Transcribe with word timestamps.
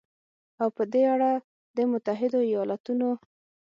او 0.61 0.67
په 0.77 0.83
دې 0.93 1.03
اړه 1.13 1.31
د 1.75 1.77
متحدو 1.91 2.39
ایالتونو 2.49 3.09